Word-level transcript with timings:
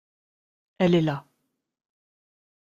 Elle 0.79 0.95
est 0.95 1.01
là. 1.01 1.27